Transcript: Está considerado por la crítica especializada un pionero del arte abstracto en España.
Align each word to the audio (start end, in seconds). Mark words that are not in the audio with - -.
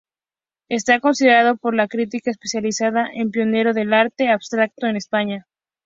Está 0.67 0.99
considerado 0.99 1.57
por 1.57 1.75
la 1.75 1.87
crítica 1.87 2.31
especializada 2.31 3.09
un 3.15 3.29
pionero 3.29 3.71
del 3.71 3.93
arte 3.93 4.29
abstracto 4.29 4.87
en 4.87 4.95
España. 4.95 5.45